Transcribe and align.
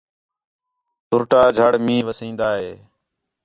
تُرٹا 1.09 1.41
جُھڑ 1.57 1.71
مِین٘ہ 1.85 2.05
وسین٘دا 2.07 2.49
ہے 2.61 2.73